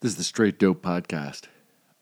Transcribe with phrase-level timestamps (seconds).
[0.00, 1.48] This is the Straight Dope Podcast.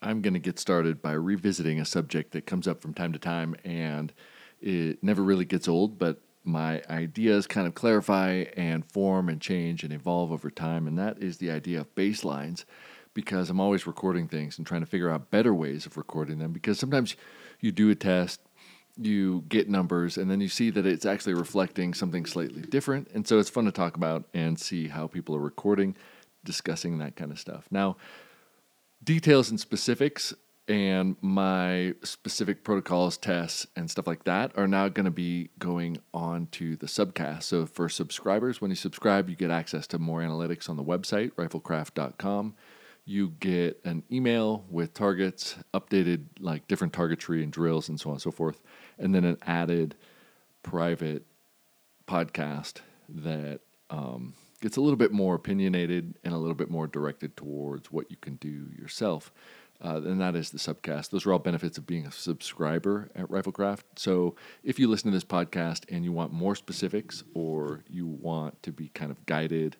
[0.02, 3.18] I'm going to get started by revisiting a subject that comes up from time to
[3.18, 4.12] time and
[4.60, 9.82] it never really gets old, but my ideas kind of clarify and form and change
[9.82, 10.86] and evolve over time.
[10.86, 12.66] And that is the idea of baselines
[13.14, 16.52] because I'm always recording things and trying to figure out better ways of recording them
[16.52, 17.16] because sometimes
[17.60, 18.42] you do a test,
[19.00, 23.08] you get numbers, and then you see that it's actually reflecting something slightly different.
[23.14, 25.96] And so it's fun to talk about and see how people are recording,
[26.46, 27.66] discussing that kind of stuff.
[27.70, 27.98] Now,
[29.04, 30.32] details and specifics
[30.68, 35.98] and my specific protocols, tests, and stuff like that are now going to be going
[36.12, 37.44] on to the subcast.
[37.44, 41.32] So for subscribers, when you subscribe, you get access to more analytics on the website,
[41.32, 42.54] riflekraft.com.
[43.04, 48.14] You get an email with targets, updated like different targetry and drills and so on
[48.14, 48.60] and so forth,
[48.98, 49.94] and then an added
[50.64, 51.24] private
[52.08, 57.36] podcast that um, gets a little bit more opinionated and a little bit more directed
[57.36, 59.32] towards what you can do yourself
[59.84, 61.10] uh, and that is the subcast.
[61.10, 63.82] Those are all benefits of being a subscriber at Riflekraft.
[63.96, 68.62] So if you listen to this podcast and you want more specifics or you want
[68.62, 69.76] to be kind of guided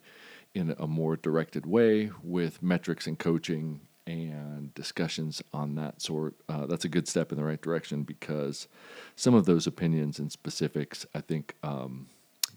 [0.54, 6.66] in a more directed way with metrics and coaching and discussions on that sort, uh,
[6.66, 8.68] that's a good step in the right direction because
[9.16, 12.06] some of those opinions and specifics I think um,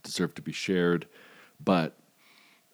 [0.03, 1.07] deserve to be shared.
[1.63, 1.97] But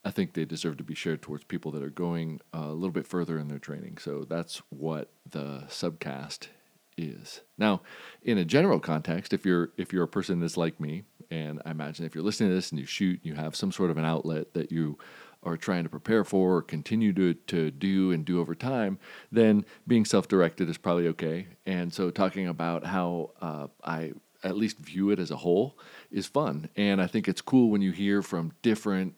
[0.06, 3.08] I think they deserve to be shared towards people that are going a little bit
[3.08, 3.98] further in their training.
[3.98, 6.48] So that's what the subcast
[6.96, 7.42] is.
[7.58, 7.82] Now,
[8.22, 11.72] in a general context, if you're if you're a person that's like me, and I
[11.72, 14.06] imagine if you're listening to this and you shoot, you have some sort of an
[14.06, 14.98] outlet that you
[15.44, 18.98] are trying to prepare for or continue to, to do and do over time,
[19.32, 21.48] then being self directed is probably okay.
[21.66, 25.78] And so, talking about how uh, I at least view it as a whole
[26.12, 26.70] is fun.
[26.76, 29.16] And I think it's cool when you hear from different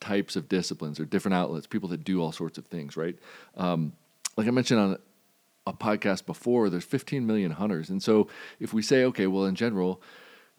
[0.00, 3.16] types of disciplines or different outlets, people that do all sorts of things, right?
[3.56, 3.92] Um,
[4.36, 4.98] like I mentioned on
[5.66, 7.90] a podcast before, there's 15 million hunters.
[7.90, 8.28] And so
[8.60, 10.00] if we say, okay, well, in general,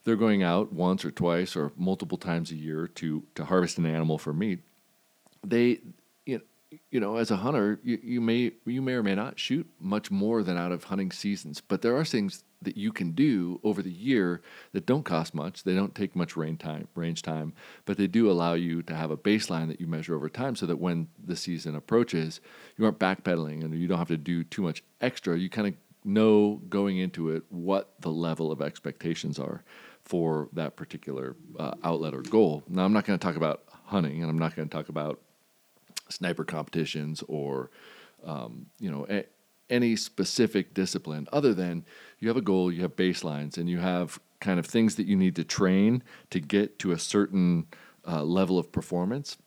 [0.04, 3.86] they're going out once or twice or multiple times a year to, to harvest an
[3.86, 4.60] animal for meat,
[5.44, 5.80] they,
[6.90, 10.10] you know, as a hunter, you, you may you may or may not shoot much
[10.10, 13.82] more than out of hunting seasons, but there are things that you can do over
[13.82, 14.42] the year
[14.72, 15.64] that don't cost much.
[15.64, 17.54] They don't take much range time, range time,
[17.86, 20.66] but they do allow you to have a baseline that you measure over time so
[20.66, 22.40] that when the season approaches,
[22.76, 25.38] you aren't backpedaling and you don't have to do too much extra.
[25.38, 29.64] You kind of know going into it what the level of expectations are
[30.04, 32.62] for that particular uh, outlet or goal.
[32.68, 35.20] Now, I'm not going to talk about hunting and I'm not going to talk about
[36.10, 37.70] sniper competitions or,
[38.24, 39.26] um, you know, a-
[39.68, 41.84] any specific discipline other than
[42.18, 45.16] you have a goal, you have baselines, and you have kind of things that you
[45.16, 47.66] need to train to get to a certain
[48.06, 49.38] uh, level of performance.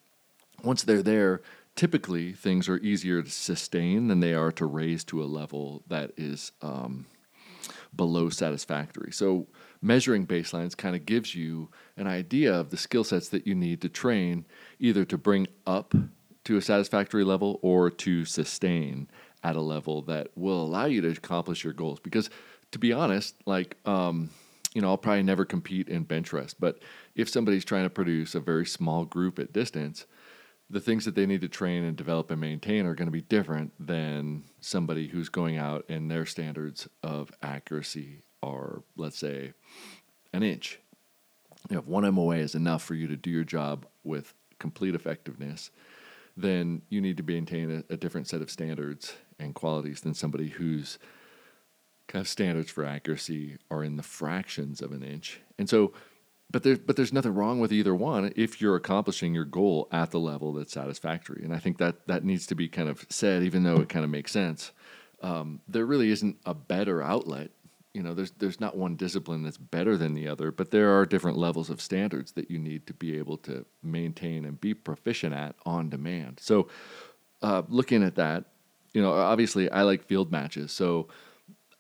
[0.64, 1.42] Once they're there,
[1.76, 6.12] typically things are easier to sustain than they are to raise to a level that
[6.16, 7.06] is um,
[7.96, 9.12] below satisfactory.
[9.12, 9.48] So,
[9.82, 13.82] measuring baselines kind of gives you an idea of the skill sets that you need
[13.82, 14.46] to train
[14.80, 15.94] either to bring up
[16.46, 19.08] to a satisfactory level or to sustain
[19.44, 22.00] at a level that will allow you to accomplish your goals.
[22.00, 22.30] Because
[22.72, 24.30] to be honest, like, um,
[24.74, 26.80] you know, I'll probably never compete in bench rest, but
[27.16, 30.06] if somebody's trying to produce a very small group at distance,
[30.70, 33.22] the things that they need to train and develop and maintain are going to be
[33.22, 39.54] different than somebody who's going out and their standards of accuracy are, let's say,
[40.34, 40.80] an inch.
[41.70, 45.70] If one MOA is enough for you to do your job with complete effectiveness,
[46.36, 50.50] then you need to maintain a, a different set of standards and qualities than somebody
[50.50, 50.98] whose
[52.08, 55.40] kind of standards for accuracy are in the fractions of an inch.
[55.58, 55.94] And so,
[56.52, 60.12] but there's but there's nothing wrong with either one if you're accomplishing your goal at
[60.12, 61.44] the level that's satisfactory.
[61.44, 64.06] And I think that that needs to be kind of said, even though it kind
[64.06, 64.72] of makes sense.
[65.22, 67.52] Um, there really isn't a better outlet.
[67.94, 71.06] You know, there's there's not one discipline that's better than the other, but there are
[71.06, 75.34] different levels of standards that you need to be able to maintain and be proficient
[75.34, 76.40] at on demand.
[76.42, 76.70] So,
[77.44, 78.46] uh, looking at that,
[78.94, 81.08] you know, obviously I like field matches, so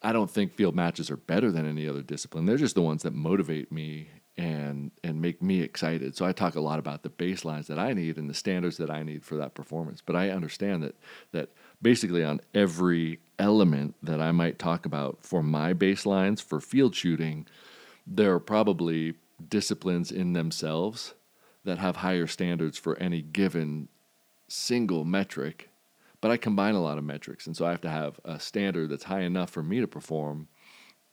[0.04, 2.46] I don't think field matches are better than any other discipline.
[2.46, 6.16] They're just the ones that motivate me and and make me excited.
[6.16, 8.90] So I talk a lot about the baselines that I need and the standards that
[8.90, 10.02] I need for that performance.
[10.02, 10.96] But I understand that
[11.32, 11.50] that
[11.84, 17.46] basically on every element that I might talk about for my baselines for field shooting,
[18.08, 19.14] there are probably
[19.48, 21.14] disciplines in themselves
[21.64, 23.90] that have higher standards for any given
[24.48, 25.70] single metric
[26.24, 28.90] but I combine a lot of metrics, and so I have to have a standard
[28.90, 30.48] that's high enough for me to perform,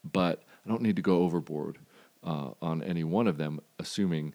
[0.05, 1.79] but I don't need to go overboard
[2.23, 4.35] uh, on any one of them, assuming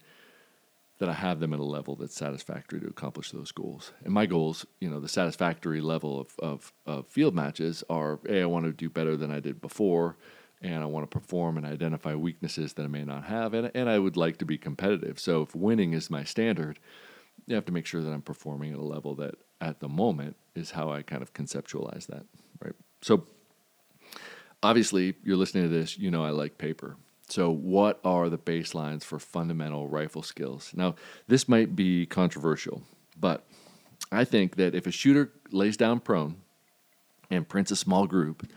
[0.99, 3.91] that I have them at a level that's satisfactory to accomplish those goals.
[4.03, 8.43] And my goals, you know, the satisfactory level of, of, of field matches are A,
[8.43, 10.17] I want to do better than I did before,
[10.61, 13.89] and I want to perform and identify weaknesses that I may not have, and, and
[13.89, 15.19] I would like to be competitive.
[15.19, 16.79] So if winning is my standard,
[17.45, 20.37] you have to make sure that I'm performing at a level that at the moment
[20.55, 22.25] is how I kind of conceptualize that,
[22.63, 22.75] right?
[23.01, 23.25] So
[24.63, 26.95] obviously, you're listening to this, you know I like paper.
[27.27, 30.71] So, what are the baselines for fundamental rifle skills?
[30.75, 30.95] Now,
[31.27, 32.83] this might be controversial,
[33.19, 33.45] but
[34.11, 36.37] I think that if a shooter lays down prone
[37.29, 38.47] and prints a small group,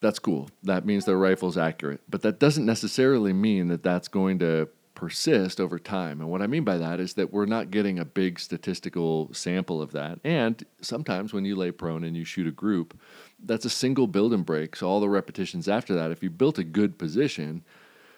[0.00, 0.50] that's cool.
[0.62, 2.00] That means their rifle's accurate.
[2.08, 4.68] But that doesn't necessarily mean that that's going to
[5.02, 6.20] persist over time.
[6.20, 9.82] And what I mean by that is that we're not getting a big statistical sample
[9.82, 10.20] of that.
[10.22, 12.96] And sometimes when you lay prone and you shoot a group,
[13.44, 14.76] that's a single build and break.
[14.76, 17.64] So all the repetitions after that, if you built a good position,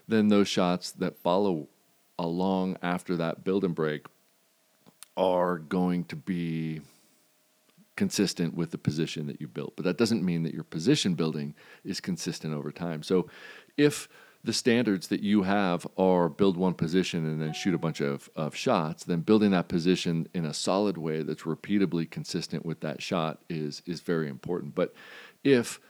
[0.08, 1.69] then those shots that follow
[2.19, 4.04] along after that build and break
[5.16, 6.82] are going to be
[7.96, 9.75] consistent with the position that you built.
[9.75, 13.02] But that doesn't mean that your position building is consistent over time.
[13.02, 13.31] So
[13.78, 14.06] if
[14.44, 18.29] the standards that you have are build one position and then shoot a bunch of,
[18.37, 23.02] of shots, then building that position in a solid way that's repeatably consistent with that
[23.02, 24.75] shot is is very important.
[24.75, 24.94] But
[25.43, 25.81] if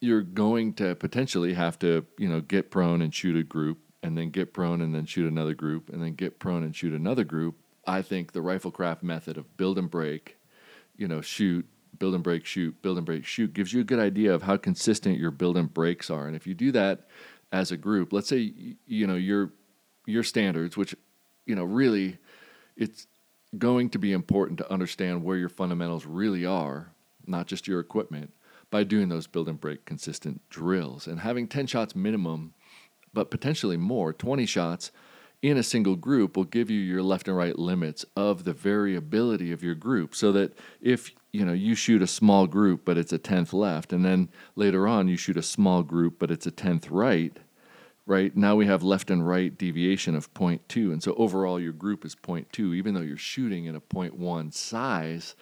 [0.00, 4.16] you're going to potentially have to, you know, get prone and shoot a group and
[4.16, 7.24] then get prone and then shoot another group and then get prone and shoot another
[7.24, 10.36] group, I think the riflekraft method of build and break,
[10.96, 11.66] you know, shoot,
[11.98, 14.56] build and break, shoot, build and break, shoot gives you a good idea of how
[14.56, 16.26] consistent your build and breaks are.
[16.26, 17.08] And if you do that
[17.52, 18.12] as a group.
[18.12, 18.52] Let's say
[18.86, 19.52] you know your
[20.06, 20.94] your standards, which
[21.44, 22.18] you know really
[22.76, 23.06] it's
[23.56, 26.92] going to be important to understand where your fundamentals really are,
[27.26, 28.32] not just your equipment,
[28.70, 32.52] by doing those build and break consistent drills and having 10 shots minimum,
[33.14, 34.90] but potentially more, 20 shots
[35.42, 39.52] in a single group will give you your left and right limits of the variability
[39.52, 43.12] of your group so that if you know you shoot a small group but it's
[43.12, 46.52] a 10th left and then later on you shoot a small group but it's a
[46.52, 47.38] 10th right
[48.08, 48.36] right?
[48.36, 52.14] Now we have left and right deviation of 0.2 and so overall your group is
[52.14, 55.34] 0.2 even though you're shooting in a 0.1 size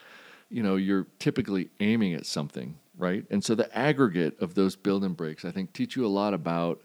[0.50, 3.24] you know you're typically aiming at something right?
[3.28, 6.34] And so the aggregate of those build and breaks i think teach you a lot
[6.34, 6.80] about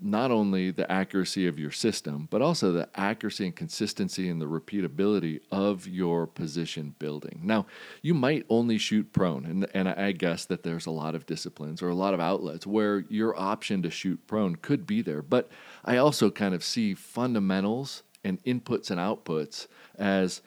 [0.00, 4.46] not only the accuracy of your system, but also the accuracy and consistency and the
[4.46, 7.40] repeatability of your position building.
[7.42, 7.66] Now,
[8.02, 11.82] you might only shoot prone, and, and I guess that there's a lot of disciplines
[11.82, 15.22] or a lot of outlets where your option to shoot prone could be there.
[15.22, 15.50] But
[15.84, 19.66] I also kind of see fundamentals and inputs and outputs
[19.98, 20.42] as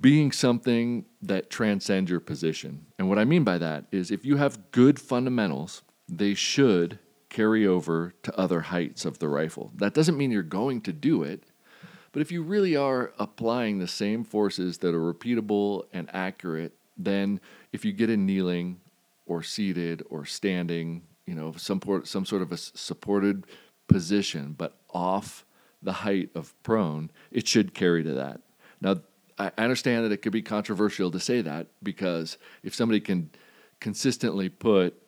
[0.00, 2.86] being something that transcends your position.
[2.98, 6.98] And what I mean by that is if you have good fundamentals, they should
[7.34, 9.72] carry over to other heights of the rifle.
[9.74, 11.42] That doesn't mean you're going to do it,
[12.12, 17.40] but if you really are applying the same forces that are repeatable and accurate, then
[17.72, 18.78] if you get in kneeling
[19.26, 23.48] or seated or standing, you know, some, some sort of a supported
[23.88, 25.44] position, but off
[25.82, 28.42] the height of prone, it should carry to that.
[28.80, 29.00] Now,
[29.36, 33.30] I understand that it could be controversial to say that because if somebody can
[33.80, 35.03] consistently put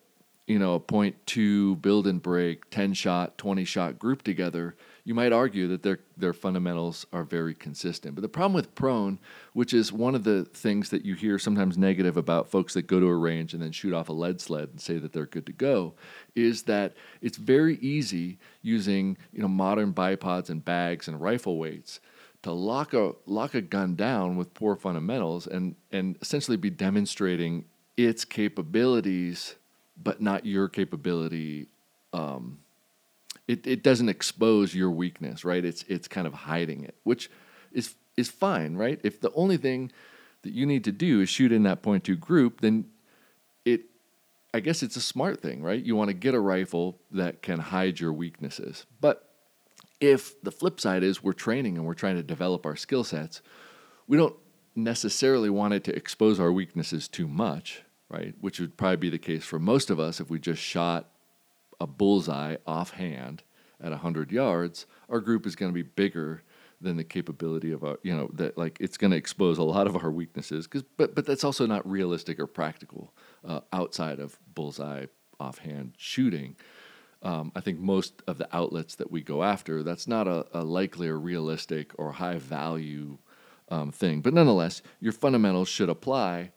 [0.47, 5.15] you know, a point two build and break, 10 shot, 20 shot group together, you
[5.15, 8.15] might argue that their, their fundamentals are very consistent.
[8.15, 9.19] But the problem with prone,
[9.55, 13.01] which is one of the things that you hear sometimes negative about folks that go
[13.01, 15.47] to a range and then shoot off a lead sled and say that they're good
[15.47, 15.95] to go,
[16.35, 22.01] is that it's very easy using, you know, modern bipods and bags and rifle weights
[22.43, 27.65] to lock a lock a gun down with poor fundamentals and and essentially be demonstrating
[27.97, 29.57] its capabilities
[30.03, 31.69] but not your capability.
[32.13, 32.59] Um,
[33.49, 35.65] it, it doesn't expose your weakness, right?
[35.65, 37.31] It's it's kind of hiding it, which
[37.73, 39.01] is is fine, right?
[39.03, 39.93] If the only thing
[40.43, 42.87] that you need to do is shoot in that point two group, then
[43.65, 43.83] it
[44.53, 45.83] I guess it's a smart thing, right?
[45.83, 48.87] You want to get a rifle that can hide your weaknesses.
[49.01, 49.29] But
[50.01, 53.43] if the flip side is we're training and we're trying to develop our skill sets,
[54.07, 54.37] we don't
[54.75, 58.35] necessarily want it to expose our weaknesses too much right?
[58.41, 61.11] Which would probably be the case for most of us if we just shot
[61.81, 63.43] a bullseye offhand
[63.81, 66.43] at 100 yards, our group is going to be bigger
[66.81, 69.87] than the capability of our, you know, that like it's going to expose a lot
[69.87, 70.67] of our weaknesses.
[70.67, 73.13] Cause, but, but that's also not realistic or practical
[73.47, 75.07] uh, outside of bullseye
[75.41, 76.57] offhand shooting.
[77.23, 80.63] Um, I think most of the outlets that we go after, that's not a, a
[80.63, 83.19] likely or realistic or high value
[83.69, 84.21] um, thing.
[84.21, 86.53] But nonetheless, your fundamentals should apply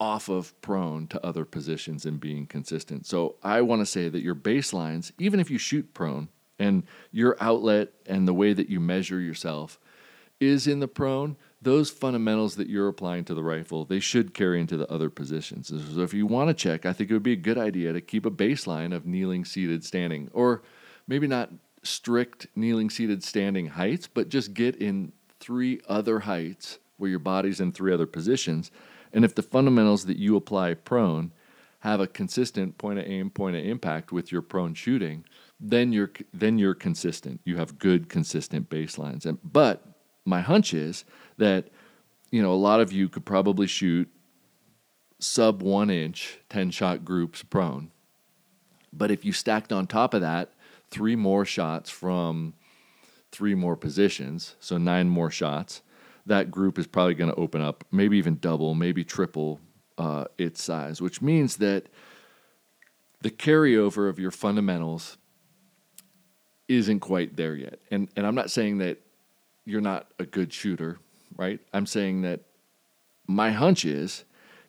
[0.00, 3.06] off of prone to other positions and being consistent.
[3.06, 6.28] So I want to say that your baselines, even if you shoot prone
[6.58, 9.78] and your outlet and the way that you measure yourself
[10.40, 14.58] is in the prone, those fundamentals that you're applying to the rifle, they should carry
[14.58, 15.68] into the other positions.
[15.68, 18.00] So if you want to check, I think it would be a good idea to
[18.00, 20.62] keep a baseline of kneeling, seated, standing, or
[21.06, 21.50] maybe not
[21.82, 27.60] strict kneeling, seated, standing heights, but just get in three other heights where your body's
[27.60, 28.70] in three other positions.
[29.12, 31.32] And if the fundamentals that you apply prone
[31.80, 35.24] have a consistent point of aim, point of impact with your prone shooting,
[35.58, 37.40] then you're then you're consistent.
[37.44, 39.26] You have good consistent baselines.
[39.26, 39.82] And but
[40.24, 41.04] my hunch is
[41.38, 41.68] that
[42.30, 44.08] you know a lot of you could probably shoot
[45.18, 47.90] sub one inch 10 shot groups prone
[48.92, 50.52] but if you stacked on top of that
[50.90, 52.54] three more shots from
[53.30, 55.82] three more positions so nine more shots
[56.26, 59.60] that group is probably going to open up maybe even double maybe triple
[59.98, 61.86] uh, its size which means that
[63.22, 65.18] the carryover of your fundamentals
[66.68, 68.98] isn't quite there yet and and i'm not saying that
[69.70, 70.98] you're not a good shooter,
[71.36, 71.60] right?
[71.72, 72.40] I'm saying that
[73.26, 74.24] my hunch is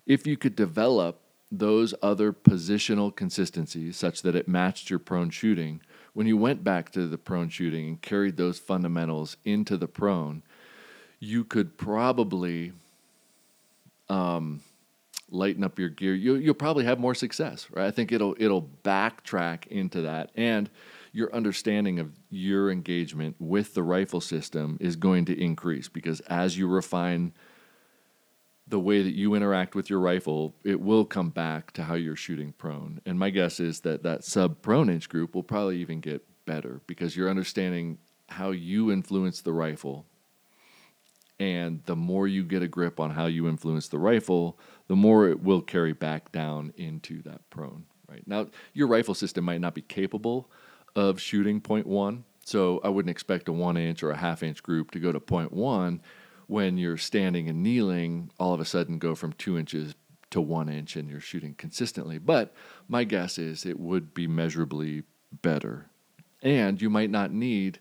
[0.06, 1.20] if you could develop
[1.52, 5.82] those other positional consistencies such that it matched your prone shooting,
[6.14, 10.44] when you went back to the prone shooting and carried those fundamentals into the prone,
[11.22, 12.74] you could probably
[14.10, 14.60] um,
[15.30, 16.14] lighten up your gear.
[16.14, 17.86] You, you'll probably have more success, right?
[17.86, 20.70] I think it'll it'll backtrack into that and
[21.14, 26.58] your understanding of your engagement with the rifle system is going to increase because as
[26.58, 27.34] you refine
[28.68, 32.16] the way that you interact with your rifle, it will come back to how you're
[32.16, 33.02] shooting prone.
[33.06, 36.80] And my guess is that that sub prone inch group will probably even get better
[36.88, 37.98] because you're understanding
[38.30, 40.06] how you influence the rifle.
[41.42, 45.28] And the more you get a grip on how you influence the rifle, the more
[45.28, 47.86] it will carry back down into that prone.
[48.08, 50.52] Right now, your rifle system might not be capable
[50.96, 52.26] of shooting point one.
[52.46, 55.20] So I wouldn't expect a one inch or a half inch group to go to
[55.20, 56.04] point one
[56.46, 59.96] when you're standing and kneeling, all of a sudden go from two inches
[60.30, 62.20] to one inch and you're shooting consistently.
[62.20, 62.54] But
[62.88, 65.06] my guess is it would be measurably
[65.42, 65.90] better.
[66.44, 67.80] And you might not need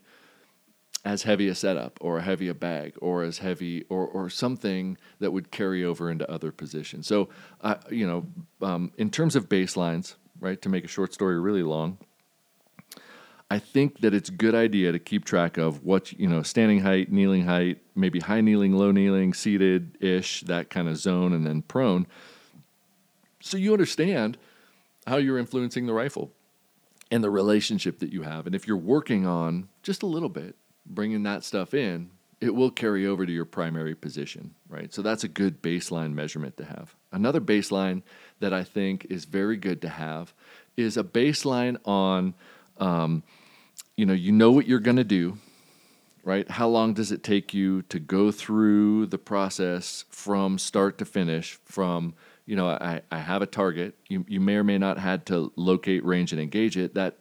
[1.05, 4.99] as heavy a setup or a heavy a bag or as heavy or, or something
[5.19, 7.07] that would carry over into other positions.
[7.07, 7.29] So,
[7.63, 8.27] uh, you know,
[8.61, 11.99] um, in terms of baselines, right, to make a short story really long,
[13.51, 16.81] I think that it's a good idea to keep track of what you know, standing
[16.81, 21.45] height, kneeling height, maybe high kneeling, low kneeling, seated ish, that kind of zone, and
[21.45, 22.07] then prone.
[23.41, 24.39] So you understand
[25.07, 26.31] how you're influencing the rifle
[27.11, 28.47] and the relationship that you have.
[28.47, 30.55] And if you're working on just a little bit,
[30.95, 34.93] bringing that stuff in, it will carry over to your primary position, right?
[34.93, 36.95] So that's a good baseline measurement to have.
[37.13, 38.03] Another baseline
[38.41, 40.33] that I think is very good to have
[40.77, 42.35] is a baseline on
[42.79, 43.23] um,
[43.97, 45.37] you know, you know what you're going to do,
[46.25, 46.51] right?
[46.51, 51.59] How long does it take you to go through the process from start to finish?
[51.67, 52.15] From,
[52.47, 53.95] you know, I, I have a target.
[54.09, 56.95] You, you may or may not had to locate, range, and engage it.
[56.95, 57.19] That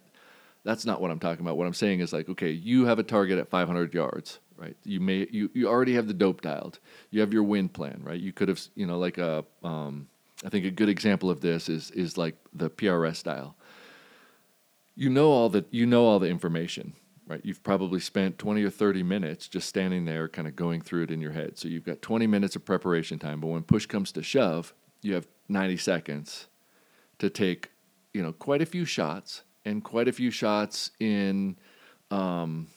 [0.64, 1.58] that's not what I'm talking about.
[1.58, 4.76] What I'm saying is like, okay, you have a target at 500 yards, right?
[4.84, 6.80] You may you you already have the dope dialed.
[7.12, 8.20] You have your wind plan, right?
[8.20, 10.08] You could have, you know, like a um,
[10.46, 13.56] I think a good example of this is is like the PRS style
[15.00, 16.92] you know all the you know all the information
[17.26, 21.04] right you've probably spent 20 or 30 minutes just standing there kind of going through
[21.04, 23.86] it in your head so you've got 20 minutes of preparation time but when push
[23.86, 26.48] comes to shove you have 90 seconds
[27.18, 27.72] to take
[28.14, 31.56] you know quite a few shots and quite a few shots in
[32.12, 32.68] um,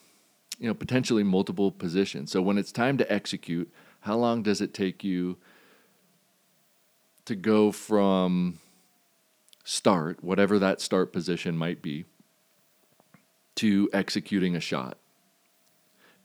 [0.59, 4.75] you know potentially multiple positions so when it's time to execute how long does it
[4.75, 5.37] take you
[7.25, 8.59] to go from
[9.65, 12.05] start whatever that start position might be
[13.55, 14.99] to executing a shot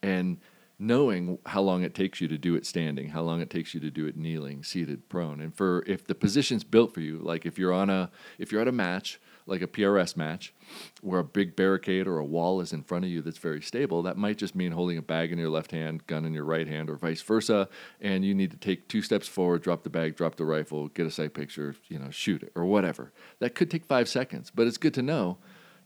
[0.03, 0.37] and
[0.79, 3.79] knowing how long it takes you to do it standing, how long it takes you
[3.79, 5.41] to do it kneeling, seated, prone.
[5.41, 8.61] And for if the position's built for you, like if you're on a if you're
[8.61, 10.53] at a match, like a PRS match,
[11.01, 14.03] where a big barricade or a wall is in front of you that's very stable,
[14.03, 16.67] that might just mean holding a bag in your left hand, gun in your right
[16.67, 17.67] hand, or vice versa.
[18.01, 21.07] And you need to take two steps forward, drop the bag, drop the rifle, get
[21.07, 23.11] a sight picture, you know, shoot it or whatever.
[23.39, 25.37] That could take five seconds, but it's good to know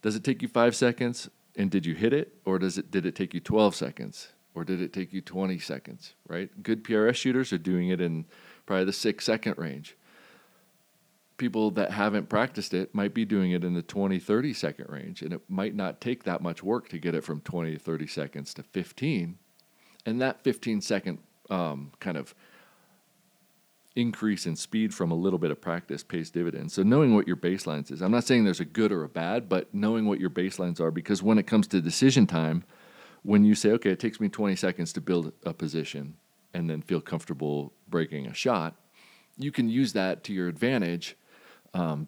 [0.02, 3.06] does it take you five seconds and did you hit it, or does it did
[3.06, 6.14] it take you 12 seconds, or did it take you 20 seconds?
[6.28, 6.50] Right?
[6.64, 8.26] Good PRS shooters are doing it in
[8.66, 9.96] probably the six second range.
[11.42, 15.24] People that haven't practiced it might be doing it in the 20, 30 second range,
[15.24, 18.06] and it might not take that much work to get it from 20 to 30
[18.06, 19.40] seconds to 15.
[20.06, 21.18] And that 15 second
[21.50, 22.36] um, kind of
[23.96, 26.76] increase in speed from a little bit of practice pays dividends.
[26.76, 28.04] So knowing what your baselines is.
[28.04, 30.92] I'm not saying there's a good or a bad, but knowing what your baselines are
[30.92, 32.66] because when it comes to decision time,
[33.24, 36.18] when you say, okay, it takes me 20 seconds to build a position
[36.54, 38.76] and then feel comfortable breaking a shot,
[39.38, 41.18] you can use that to your advantage,
[41.74, 42.08] um,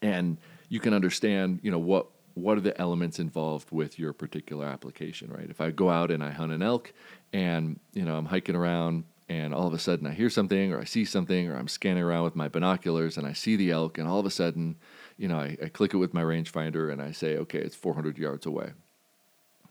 [0.00, 4.64] and you can understand, you know, what what are the elements involved with your particular
[4.64, 5.50] application, right?
[5.50, 6.92] If I go out and I hunt an elk,
[7.32, 10.80] and you know I'm hiking around, and all of a sudden I hear something or
[10.80, 13.98] I see something or I'm scanning around with my binoculars and I see the elk
[13.98, 14.76] and all of a sudden,
[15.16, 18.18] you know, I, I click it with my rangefinder and I say, okay, it's 400
[18.18, 18.72] yards away.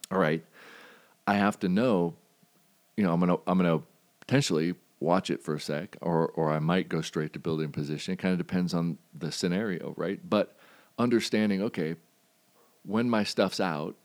[0.09, 0.43] All right,
[1.27, 2.15] I have to know,
[2.97, 3.81] you know, I'm gonna I'm gonna
[4.19, 8.13] potentially watch it for a sec or or I might go straight to building position.
[8.13, 10.19] It kind of depends on the scenario, right?
[10.27, 10.57] But
[10.97, 11.95] understanding, okay,
[12.85, 13.95] when my stuff's out,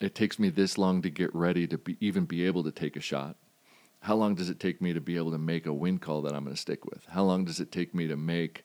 [0.00, 2.96] it takes me this long to get ready to be, even be able to take
[2.96, 3.36] a shot
[4.04, 6.34] how long does it take me to be able to make a wind call that
[6.34, 7.06] I'm going to stick with?
[7.06, 8.62] How long does it take me to make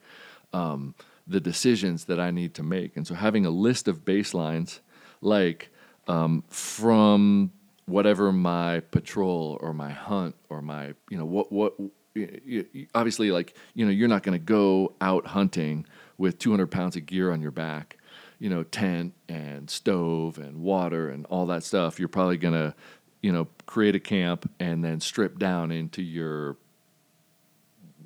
[0.52, 0.96] um,
[1.26, 2.98] the decisions that I need to make?
[2.98, 4.80] And so having a list of baselines,
[5.22, 5.70] like
[6.10, 7.54] um, from
[7.90, 11.74] whatever my patrol or my hunt or my, you know, what, what,
[12.94, 15.86] obviously, like, you know, you're not going to go out hunting
[16.18, 17.96] with 200 pounds of gear on your back
[18.42, 22.74] you know, tent and stove and water and all that stuff, you're probably going to
[23.22, 26.58] you know, create a camp and then strip down into your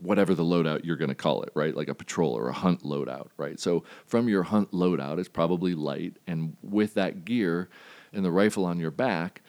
[0.01, 1.75] whatever the loadout you're going to call it, right?
[1.75, 3.59] Like a patrol or a hunt loadout, right?
[3.59, 7.69] So from your hunt loadout, it's probably light, and with that gear
[8.11, 9.41] and the rifle on your back,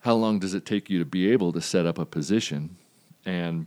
[0.00, 2.76] how long does it take you to be able to set up a position?
[3.24, 3.66] And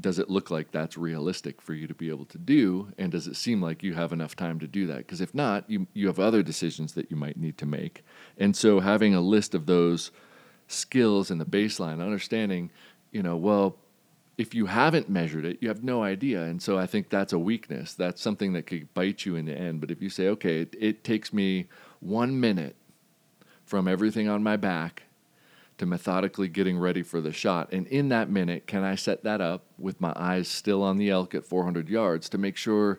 [0.00, 2.92] does it look like that's realistic for you to be able to do?
[2.96, 4.98] And does it seem like you have enough time to do that?
[4.98, 8.04] Because if not, you, you have other decisions that you might need to make.
[8.38, 10.12] And so having a list of those
[10.68, 12.70] skills and the baseline, understanding,
[13.10, 13.76] you know, well,
[14.36, 16.44] if you haven't measured it, you have no idea.
[16.44, 17.94] And so I think that's a weakness.
[17.94, 19.80] That's something that could bite you in the end.
[19.80, 21.66] But if you say, okay, it, it takes me
[21.98, 22.76] one minute
[23.64, 25.02] from everything on my back
[25.78, 27.72] to methodically getting ready for the shot.
[27.72, 31.10] And in that minute, can I set that up with my eyes still on the
[31.10, 32.98] elk at 400 yards to make sure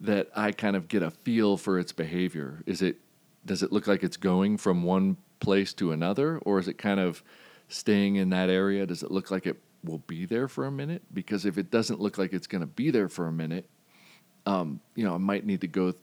[0.00, 2.62] that I kind of get a feel for its behavior?
[2.66, 2.98] Is it
[3.46, 7.00] does it look like it's going from one place to another, or is it kind
[7.00, 7.22] of
[7.68, 8.84] staying in that area?
[8.84, 11.02] Does it look like it will be there for a minute?
[11.12, 13.66] Because if it doesn't look like it's going to be there for a minute,
[14.44, 16.02] um, you know, I might need to go th-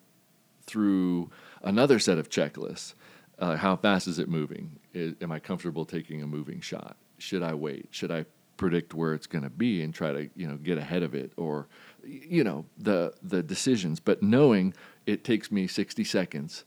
[0.66, 1.30] through
[1.62, 2.94] another set of checklists.
[3.40, 4.80] Uh, how fast is it moving?
[4.94, 6.98] Is, am I comfortable taking a moving shot?
[7.20, 7.88] Should I wait?
[7.92, 8.26] Should I
[8.58, 11.32] predict where it's going to be and try to you know get ahead of it
[11.38, 11.68] or
[12.04, 14.74] you know the the decisions but knowing
[15.06, 16.66] it takes me 60 seconds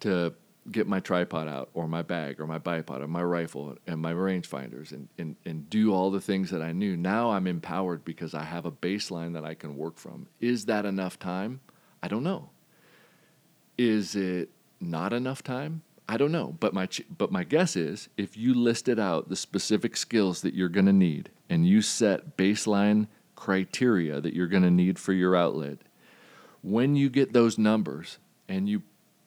[0.00, 0.32] to
[0.70, 4.12] get my tripod out or my bag or my bipod or my rifle and my
[4.12, 6.96] rangefinders and, and, and do all the things that I knew.
[6.96, 10.28] Now I'm empowered because I have a baseline that I can work from.
[10.40, 11.60] Is that enough time?
[12.02, 12.50] I don't know.
[13.78, 15.82] Is it not enough time?
[16.10, 16.56] I don't know.
[16.58, 20.68] But my, but my guess is if you listed out the specific skills that you're
[20.68, 25.36] going to need and you set baseline criteria that you're going to need for your
[25.36, 25.78] outlet,
[26.62, 28.18] when you get those numbers
[28.48, 28.82] and you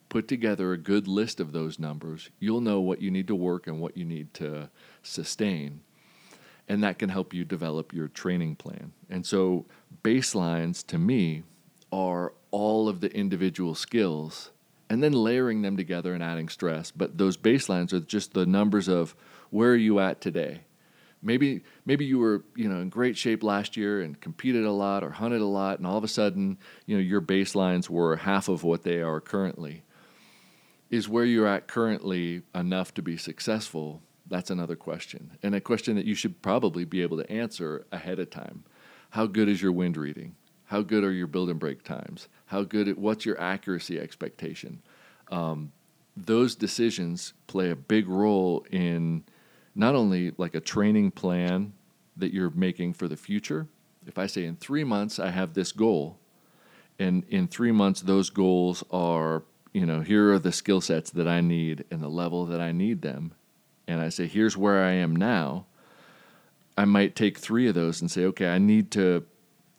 [0.10, 3.66] put together a good list of those numbers, you'll know what you need to work
[3.66, 4.70] and what you need to
[5.02, 5.80] sustain.
[6.68, 8.92] And that can help you develop your training plan.
[9.10, 9.68] And so,
[10.04, 11.44] baselines to me
[11.94, 14.52] are all of the individual skills
[14.94, 16.92] and then layering them together and adding stress.
[16.92, 19.16] But those baselines are just the numbers of
[19.50, 20.62] where are you at today?
[21.22, 25.04] Maybe maybe you were you know in great shape last year and competed a lot
[25.04, 28.50] or hunted a lot, and all of a sudden you know your baselines were half
[28.50, 29.84] of what they are currently
[30.94, 34.00] is where you're at currently enough to be successful?
[34.28, 35.32] That's another question.
[35.42, 38.64] And a question that you should probably be able to answer ahead of time.
[39.10, 40.36] How good is your wind reading?
[40.74, 42.28] How good are your build and break times?
[42.48, 44.82] How good, what's your accuracy expectation?
[45.30, 45.72] Um,
[46.18, 49.24] those decisions play a big role in
[49.76, 51.74] not only like a training plan
[52.18, 53.68] that you're making for the future.
[54.08, 56.18] If I say in three months I have this goal,
[56.98, 61.28] and in three months those goals are you know, here are the skill sets that
[61.28, 63.36] I need and the level that I need them.
[63.88, 65.68] And I say, here's where I am now.
[66.76, 69.24] I might take three of those and say, okay, I need to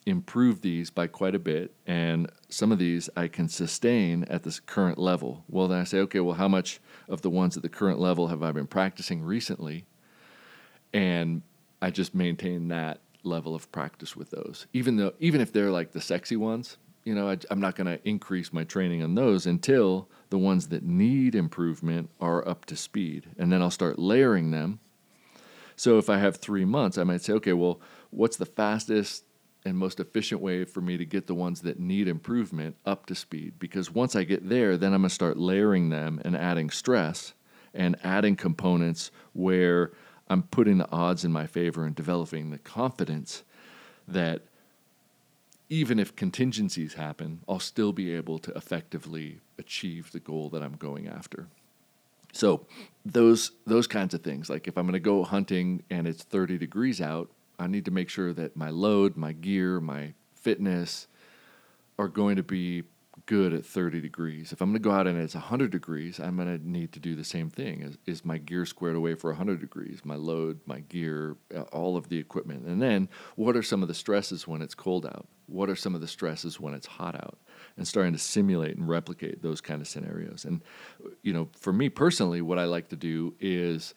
[0.07, 1.75] improve these by quite a bit.
[1.87, 5.45] And some of these I can sustain at this current level.
[5.49, 8.29] Well, then I say, okay, well, how much of the ones at the current level
[8.29, 9.87] have I been practicing recently?
[10.93, 11.43] And
[11.83, 14.67] I just maintain that level of practice with those.
[14.73, 17.87] Even though, even if they're like the sexy ones, you know, I, am not going
[17.87, 22.77] to increase my training on those until the ones that need improvement are up to
[22.77, 23.29] speed.
[23.39, 24.81] And then I'll start layering them
[25.77, 29.25] So if I have three months, I might say, okay, well, what's the fastest
[29.65, 33.15] and most efficient way for me to get the ones that need improvement up to
[33.15, 33.55] speed?
[33.59, 37.35] Because once I get there, then I'm going to start layering them and adding stress
[37.73, 39.93] and adding components where
[40.29, 43.43] I'm putting the odds in my favor and developing the confidence
[44.07, 44.43] that
[45.69, 50.77] even if contingencies happen, I'll still be able to effectively achieve the goal that I'm
[50.77, 51.49] going after.
[52.33, 52.67] So
[53.05, 56.59] those those kinds of things, like if I'm going to go hunting and it's 30
[56.59, 61.07] degrees out, I need to make sure that my load, my gear, my fitness
[61.99, 62.85] are going to be
[63.27, 64.53] good at 30 degrees.
[64.53, 67.01] If I'm going to go out and it's 100 degrees, I'm going to need to
[67.01, 67.83] do the same thing.
[67.83, 70.01] Is, is my gear squared away for 100 degrees?
[70.05, 71.37] My load, my gear,
[71.73, 72.67] all of the equipment.
[72.67, 75.27] And then what are some of the stresses when it's cold out?
[75.47, 77.39] What are some of the stresses when it's hot out?
[77.77, 80.45] And starting to simulate and replicate those kind of scenarios.
[80.45, 80.63] And,
[81.23, 83.95] you know, for me personally, what I like to do is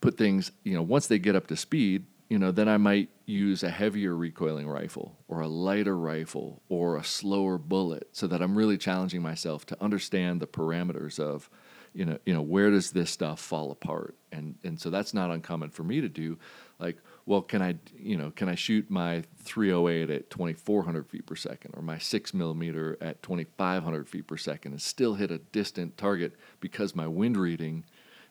[0.00, 3.10] put things, you know, once they get up to speed, you know, then I might
[3.26, 8.42] use a heavier recoiling rifle or a lighter rifle or a slower bullet so that
[8.42, 11.48] I'm really challenging myself to understand the parameters of,
[11.92, 14.16] you know, you know, where does this stuff fall apart?
[14.32, 16.36] And and so that's not uncommon for me to do.
[16.80, 21.36] Like, well, can I, you know, can I shoot my 308 at 2,400 feet per
[21.36, 25.96] second or my six millimeter at 2,500 feet per second and still hit a distant
[25.96, 27.84] target because my wind reading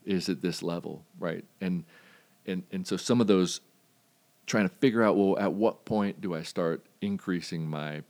[0.03, 1.45] is at this level, right?
[1.61, 1.85] And
[2.45, 3.61] and and so some of those
[4.45, 8.03] trying to figure out well at what point do I start increasing my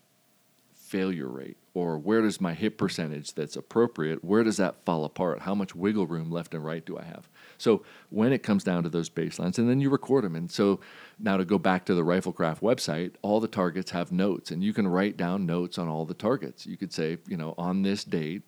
[0.74, 1.58] failure rate?
[1.76, 5.41] Or where does my hit percentage that's appropriate where does that fall apart?
[5.41, 7.28] How much wiggle room left and right do I have?
[7.58, 10.36] So when it comes down to those baselines and then you record them.
[10.36, 10.80] And so
[11.17, 14.74] now to go back to the Riflekraft website all the targets have notes and you
[14.74, 16.67] can write down notes on all the targets.
[16.67, 18.43] You could say you know on this date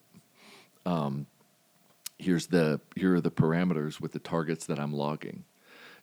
[0.86, 1.26] um,
[2.17, 5.43] here's the here are the parameters with the targets that I'm logging.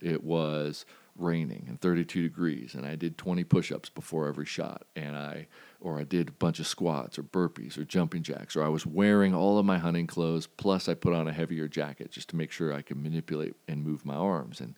[0.00, 0.84] It was
[1.16, 5.46] raining and 32 degrees and I did 20 push-ups before every shot and I
[5.80, 8.86] or I did a bunch of squats or burpees or jumping jacks or I was
[8.86, 12.36] wearing all of my hunting clothes plus I put on a heavier jacket just to
[12.36, 14.74] make sure I could manipulate and move my arms and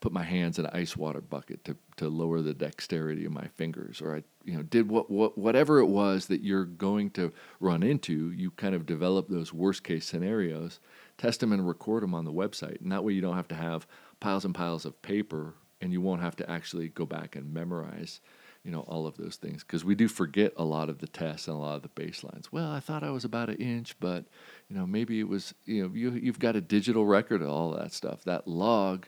[0.00, 3.46] put my hands in an ice water bucket to, to lower the dexterity of my
[3.56, 7.32] fingers or I you know did what, what whatever it was that you're going to
[7.60, 10.80] run into you kind of develop those worst case scenarios
[11.16, 13.54] test them and record them on the website and that way you don't have to
[13.54, 13.86] have
[14.20, 18.20] piles and piles of paper and you won't have to actually go back and memorize
[18.64, 19.62] you know all of those things.
[19.62, 22.46] Because we do forget a lot of the tests and a lot of the baselines.
[22.52, 24.24] Well i thought i was about an inch but
[24.68, 27.70] you know maybe it was you know you, you've got a digital record of all
[27.72, 28.24] that stuff.
[28.24, 29.06] That log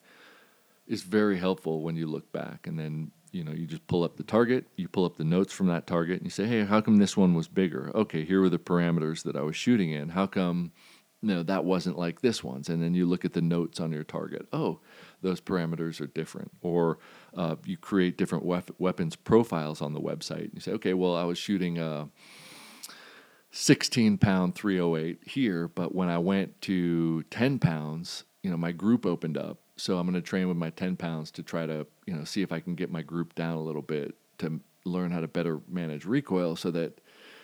[0.86, 4.16] is very helpful when you look back and then you know you just pull up
[4.16, 6.80] the target you pull up the notes from that target and you say hey how
[6.80, 7.90] come this one was bigger?
[7.94, 10.10] Okay here were the parameters that i was shooting in.
[10.10, 10.72] How come
[11.22, 12.70] no, that wasn't like this one's.
[12.70, 14.46] And then you look at the notes on your target.
[14.52, 14.80] Oh,
[15.22, 16.50] those parameters are different.
[16.62, 16.98] Or
[17.36, 20.44] uh, you create different wef- weapons profiles on the website.
[20.44, 22.08] And you say, okay, well, I was shooting a
[23.52, 29.04] 16 pound 308 here, but when I went to 10 pounds, you know, my group
[29.04, 29.58] opened up.
[29.76, 32.42] So I'm going to train with my 10 pounds to try to, you know, see
[32.42, 35.60] if I can get my group down a little bit to learn how to better
[35.68, 37.00] manage recoil so that,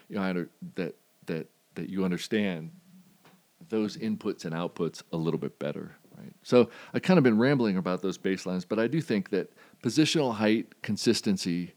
[0.09, 2.71] you know, that, that, that you understand
[3.69, 5.97] those inputs and outputs a little bit better.
[6.19, 6.33] Right.
[6.43, 9.53] So I've kind of been rambling about those baselines, but I do think that
[9.83, 11.75] positional height consistency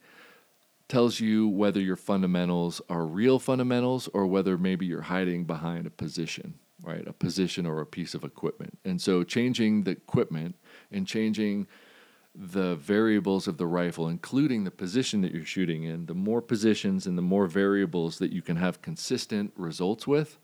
[0.87, 5.89] tells you whether your fundamentals are real fundamentals or whether maybe you're hiding behind a
[5.89, 7.07] position, right?
[7.07, 8.77] A position or a piece of equipment.
[8.85, 10.55] And so changing the equipment
[10.91, 11.67] and changing
[12.33, 17.05] the variables of the rifle, including the position that you're shooting in, the more positions
[17.05, 20.39] and the more variables that you can have consistent results with,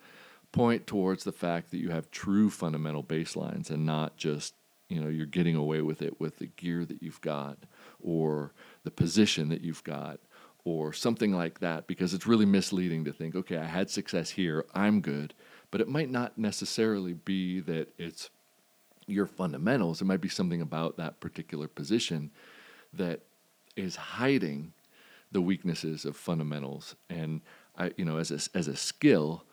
[0.56, 4.56] point towards the fact that you have true fundamental baselines and not just
[4.88, 7.58] you know you're getting away with it with the gear that you've got
[8.02, 8.54] or
[8.86, 10.18] the position that you've got
[10.64, 14.66] or something like that because it's really misleading to think okay I had success here
[14.74, 15.34] I'm good.
[15.72, 18.30] But it might not necessarily be that it's
[19.08, 20.02] your fundamentals.
[20.02, 22.32] It might be something about that particular position
[22.94, 23.20] that
[23.76, 24.72] is hiding
[25.34, 26.96] the weaknesses of fundamentals.
[27.10, 27.42] And
[27.78, 29.44] I you know as a, as a skill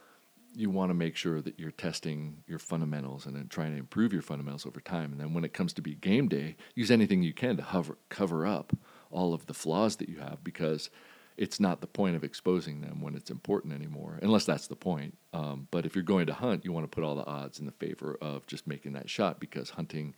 [0.55, 4.13] you want to make sure that you're testing your fundamentals and then trying to improve
[4.13, 5.13] your fundamentals over time.
[5.13, 7.99] And then when it comes to be game day, use anything you can to hover,
[8.09, 8.77] cover up
[9.11, 10.91] all of the flaws that you have because
[11.37, 15.17] it's not the point of exposing them when it's important anymore, unless that's the point.
[15.33, 17.67] Um, but if you're going to hunt, you want to put all the odds in
[17.67, 20.15] the favor of just making that shot because hunting,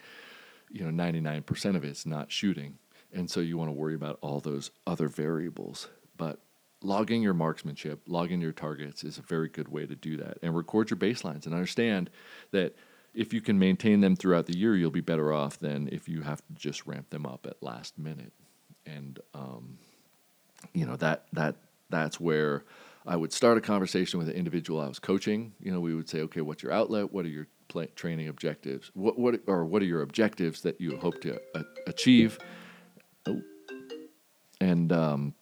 [0.70, 2.78] you know, 99% of it's not shooting.
[3.12, 5.88] And so you want to worry about all those other variables.
[6.16, 6.40] But
[6.84, 10.38] logging your marksmanship, logging your targets is a very good way to do that.
[10.42, 12.10] And record your baselines and understand
[12.50, 12.76] that
[13.14, 16.22] if you can maintain them throughout the year, you'll be better off than if you
[16.22, 18.32] have to just ramp them up at last minute.
[18.86, 19.78] And um,
[20.72, 21.56] you know that that
[21.90, 22.64] that's where
[23.06, 25.52] I would start a conversation with an individual I was coaching.
[25.60, 27.12] You know, we would say, okay, what's your outlet?
[27.12, 28.90] What are your play, training objectives?
[28.94, 31.40] What what or what are your objectives that you hope to
[31.86, 32.38] achieve?
[33.26, 33.42] Oh.
[34.60, 35.34] And um,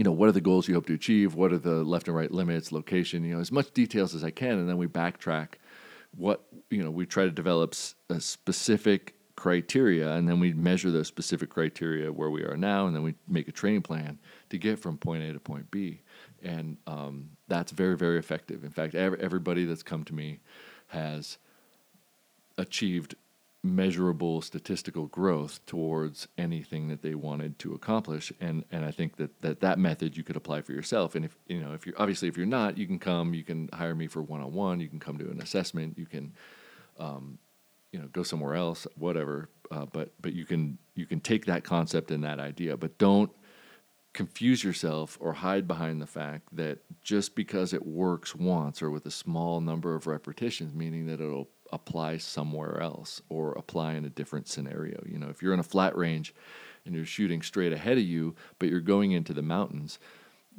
[0.00, 1.34] you know, what are the goals you hope to achieve?
[1.34, 3.22] What are the left and right limits, location?
[3.22, 5.56] You know, as much details as I can, and then we backtrack.
[6.16, 7.74] What you know, we try to develop
[8.08, 12.96] a specific criteria, and then we measure those specific criteria where we are now, and
[12.96, 16.00] then we make a training plan to get from point A to point B,
[16.42, 18.64] and um, that's very very effective.
[18.64, 20.40] In fact, every, everybody that's come to me
[20.86, 21.36] has
[22.56, 23.16] achieved
[23.62, 28.32] measurable statistical growth towards anything that they wanted to accomplish.
[28.40, 31.14] And and I think that that that method you could apply for yourself.
[31.14, 33.68] And if you know if you're obviously if you're not you can come you can
[33.72, 36.32] hire me for one on one you can come to an assessment you can
[36.98, 37.38] um,
[37.92, 39.50] you know go somewhere else whatever.
[39.70, 42.76] Uh, but but you can you can take that concept and that idea.
[42.76, 43.30] But don't
[44.12, 49.06] confuse yourself or hide behind the fact that just because it works once or with
[49.06, 54.10] a small number of repetitions meaning that it'll apply somewhere else or apply in a
[54.10, 56.34] different scenario you know if you're in a flat range
[56.84, 59.98] and you're shooting straight ahead of you but you're going into the mountains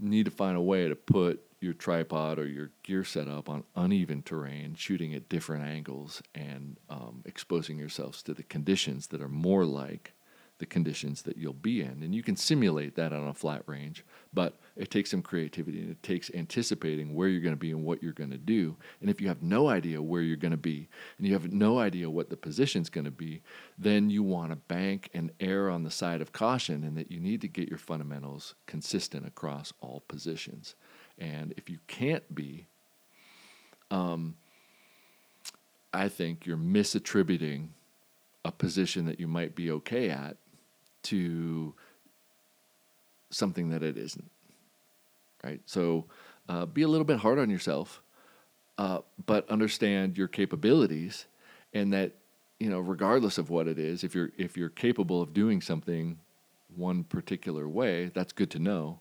[0.02, 3.64] you need to find a way to put your tripod or your gear setup on
[3.76, 9.30] uneven terrain, shooting at different angles, and um, exposing yourselves to the conditions that are
[9.30, 10.14] more like
[10.58, 12.02] the conditions that you'll be in.
[12.02, 15.92] And you can simulate that on a flat range, but it takes some creativity and
[15.92, 18.78] it takes anticipating where you're going to be and what you're going to do.
[19.02, 21.80] And if you have no idea where you're going to be and you have no
[21.80, 23.42] idea what the position's going to be,
[23.78, 27.20] then you want to bank and err on the side of caution and that you
[27.20, 30.76] need to get your fundamentals consistent across all positions.
[31.18, 32.68] And if you can't be,
[33.90, 34.36] um,
[35.94, 37.68] I think you're misattributing
[38.46, 40.38] a position that you might be okay at
[41.04, 41.74] to
[43.32, 44.30] something that it isn't.
[45.44, 45.62] Right?
[45.66, 46.06] So
[46.48, 48.02] uh, be a little bit hard on yourself,
[48.78, 51.26] uh, but understand your capabilities
[51.74, 52.14] and that
[52.60, 56.20] you know regardless of what it is if you're if you're capable of doing something
[56.76, 59.00] one particular way that's good to know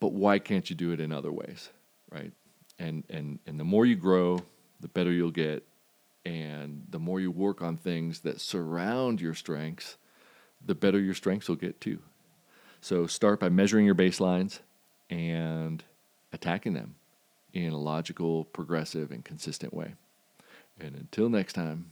[0.00, 1.70] but why can't you do it in other ways
[2.10, 2.32] right
[2.78, 4.38] and and and the more you grow
[4.80, 5.66] the better you'll get
[6.24, 9.96] and the more you work on things that surround your strengths
[10.64, 12.00] the better your strengths will get too.
[12.80, 14.60] So start by measuring your baselines
[15.10, 15.82] and
[16.32, 16.94] attacking them
[17.52, 19.94] in a logical progressive and consistent way.
[20.80, 21.90] And until next time